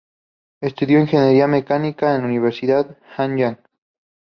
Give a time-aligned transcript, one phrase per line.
[0.63, 3.59] Estudió ingeniería mecánica en la Universidad Hanyang.